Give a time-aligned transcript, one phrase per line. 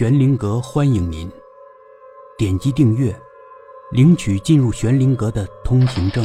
[0.00, 1.30] 玄灵阁欢迎您，
[2.38, 3.14] 点击订阅，
[3.90, 6.24] 领取进入玄灵阁的通行证。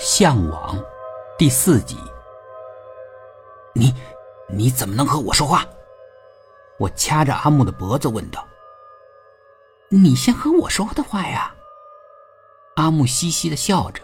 [0.00, 0.82] 向往，
[1.36, 1.98] 第四集。
[3.74, 3.94] 你，
[4.48, 5.66] 你怎么能和我说话？
[6.78, 8.42] 我掐着阿木的脖子问道。
[9.90, 11.54] 你先和我说的话呀。
[12.76, 14.00] 阿木嘻嘻的笑着。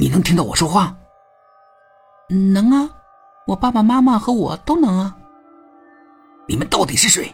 [0.00, 0.96] 你能听到我说话？
[2.30, 2.88] 能啊，
[3.46, 5.14] 我爸爸妈妈和我都能啊。
[6.48, 7.30] 你们到底是谁？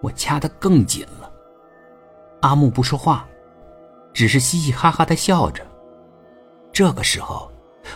[0.00, 1.28] 我掐得更紧了。
[2.42, 3.26] 阿木不说话，
[4.12, 5.66] 只是嘻嘻哈哈的笑着。
[6.72, 7.50] 这个时候，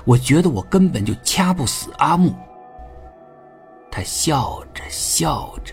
[0.05, 2.35] 我觉得我根本就掐不死阿木。
[3.89, 5.73] 他笑着笑着，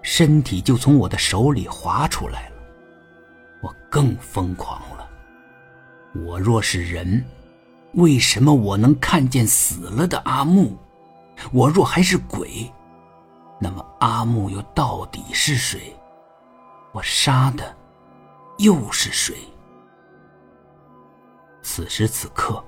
[0.00, 2.56] 身体就从我的手里滑出来了。
[3.60, 4.89] 我更疯狂了。
[6.14, 7.24] 我若是人，
[7.94, 10.76] 为什么我能看见死了的阿木？
[11.52, 12.70] 我若还是鬼，
[13.60, 15.94] 那么阿木又到底是谁？
[16.92, 17.76] 我杀的
[18.58, 19.36] 又是谁？
[21.62, 22.62] 此时此刻，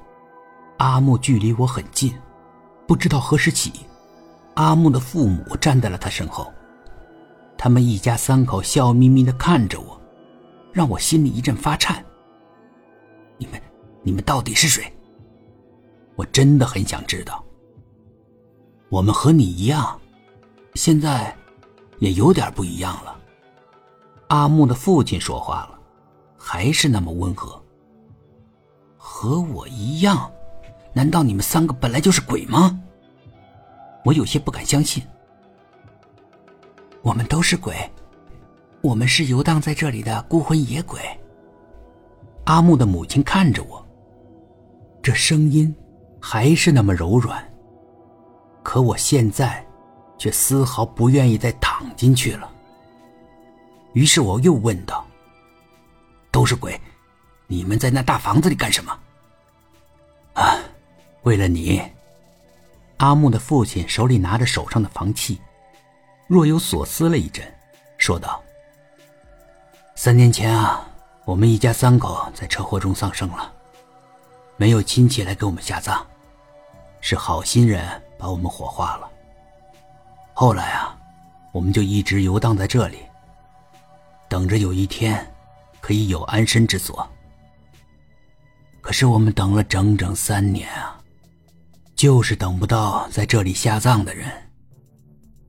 [0.78, 2.16] 阿木距离我很近，
[2.86, 3.72] 不知道何时起，
[4.54, 6.52] 阿木的父母站在了他身后，
[7.58, 10.00] 他们一家三口笑眯眯的看着我，
[10.72, 12.04] 让我心里一阵发颤。
[13.42, 13.60] 你们，
[14.04, 14.84] 你们到底是谁？
[16.14, 17.44] 我真的很想知道。
[18.88, 20.00] 我们和你一样，
[20.74, 21.36] 现在
[21.98, 23.18] 也有点不一样了。
[24.28, 25.80] 阿木的父亲说话了，
[26.38, 27.60] 还是那么温和。
[28.96, 30.30] 和我一样？
[30.92, 32.80] 难道你们三个本来就是鬼吗？
[34.04, 35.02] 我有些不敢相信。
[37.02, 37.74] 我们都是鬼，
[38.82, 41.00] 我们是游荡在这里的孤魂野鬼。
[42.44, 43.86] 阿木的母亲看着我，
[45.00, 45.74] 这声音
[46.20, 47.42] 还是那么柔软。
[48.62, 49.64] 可我现在
[50.18, 52.50] 却丝毫不愿意再躺进去了。
[53.92, 55.06] 于是我又问道
[56.30, 56.80] ：“都是鬼，
[57.46, 58.98] 你们在那大房子里干什么？”
[60.34, 60.58] 啊，
[61.22, 61.80] 为了你。
[62.98, 65.40] 阿木的父亲手里拿着手上的房契，
[66.28, 67.44] 若有所思了一阵，
[67.98, 68.42] 说道
[69.94, 70.88] ：“三年前啊。”
[71.24, 73.52] 我们一家三口在车祸中丧生了，
[74.56, 76.04] 没有亲戚来给我们下葬，
[77.00, 79.08] 是好心人把我们火化了。
[80.34, 80.98] 后来啊，
[81.52, 82.98] 我们就一直游荡在这里，
[84.28, 85.24] 等着有一天
[85.80, 87.08] 可以有安身之所。
[88.80, 90.98] 可是我们等了整整三年啊，
[91.94, 94.28] 就是等不到在这里下葬的人。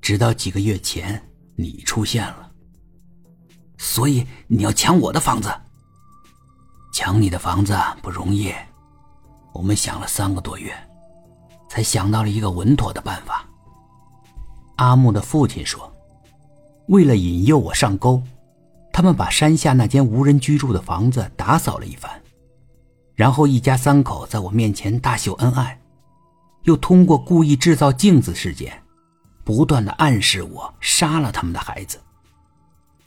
[0.01, 1.19] 直到几个月前，
[1.55, 2.42] 你出现了。
[3.83, 5.53] 所以你要抢我的房子？
[6.93, 8.49] 抢你的房子不容易，
[9.51, 10.73] 我们想了三个多月，
[11.69, 13.45] 才想到了一个稳妥的办法。
[14.77, 15.93] 阿木的父亲说
[16.87, 18.23] ：“为了引诱我上钩，
[18.93, 22.09] 他们把山下那间无人居住的房子打扫了一番，
[23.15, 25.77] 然后一家三口在我面前大秀恩爱，
[26.61, 28.81] 又通过故意制造镜子事件，
[29.43, 31.99] 不断的暗示我杀了他们的孩子。”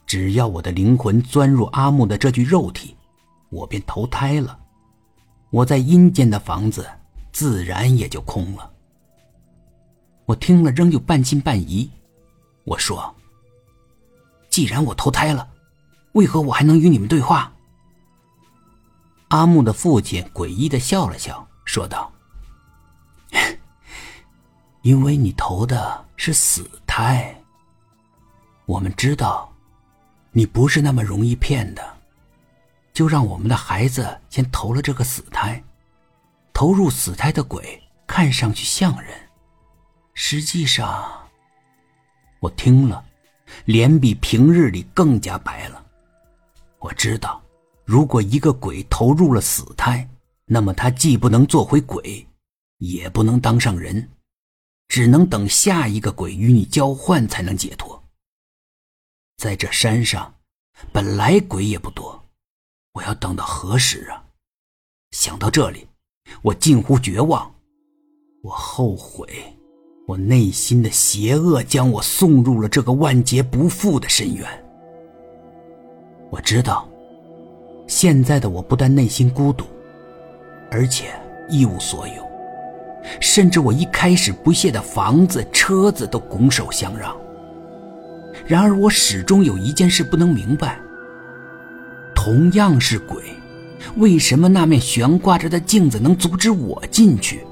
[0.07, 2.97] 只要我的灵魂钻入阿木的这具肉体，
[3.51, 4.57] 我便投胎了。
[5.51, 6.89] 我在阴间的房子
[7.33, 8.71] 自然也就空了。
[10.25, 11.91] 我听了仍旧半信半疑。
[12.65, 13.15] 我说
[14.49, 15.49] ：“既然我投胎了，
[16.13, 17.53] 为何我还能与你们对话？”
[19.29, 22.13] 阿木的父亲诡异的笑了笑，说道
[24.83, 27.37] ：“因为你投的是死胎。
[28.67, 29.53] 我们知道。”
[30.37, 31.83] 你不是那么容易骗的，
[32.93, 35.65] 就让我们的孩子先投了这个死胎。
[36.53, 39.11] 投入死胎的鬼看上去像人，
[40.13, 41.27] 实际上，
[42.39, 43.03] 我听了，
[43.65, 45.83] 脸比平日里更加白了。
[46.81, 47.43] 我知道，
[47.87, 50.07] 如果一个鬼投入了死胎，
[50.45, 52.27] 那么他既不能做回鬼，
[52.77, 54.07] 也不能当上人，
[54.89, 58.06] 只能等下一个鬼与你交换才能解脱。
[59.37, 60.35] 在这山上，
[60.93, 62.25] 本来鬼也不多，
[62.93, 64.25] 我要等到何时啊？
[65.11, 65.87] 想到这里，
[66.41, 67.55] 我近乎绝望。
[68.43, 69.29] 我后悔，
[70.07, 74.65] 我内心的邪恶将我送入了这个万劫不复的深渊。
[76.31, 76.89] 我知道，
[77.87, 79.67] 现在的我不但内心孤独，
[80.71, 81.15] 而且
[81.51, 82.27] 一无所有，
[83.21, 87.15] 甚至我一开始不屑的房子、车子都拱手相让。
[88.47, 90.79] 然而，我始终有一件事不能明白。
[92.15, 93.23] 同样是鬼，
[93.97, 97.45] 为什么那面悬挂着的镜子能阻止我进去，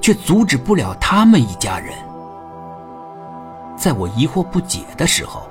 [0.00, 1.92] 却阻止不了他们一家人？
[3.76, 5.48] 在我疑惑不解的时候，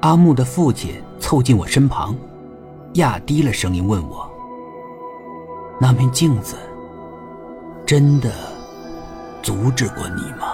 [0.00, 2.14] 阿木的父亲凑近我身旁，
[2.94, 4.30] 压低了声音问我
[5.80, 6.56] ：“那面镜子
[7.86, 8.30] 真的
[9.42, 10.53] 阻止过你吗？”